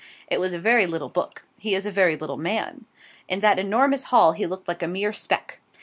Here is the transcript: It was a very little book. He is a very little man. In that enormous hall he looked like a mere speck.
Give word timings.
It 0.27 0.39
was 0.39 0.51
a 0.51 0.57
very 0.57 0.87
little 0.87 1.09
book. 1.09 1.45
He 1.59 1.75
is 1.75 1.85
a 1.85 1.91
very 1.91 2.15
little 2.15 2.35
man. 2.35 2.85
In 3.29 3.39
that 3.41 3.59
enormous 3.59 4.05
hall 4.05 4.31
he 4.31 4.47
looked 4.47 4.67
like 4.67 4.81
a 4.81 4.87
mere 4.87 5.13
speck. 5.13 5.59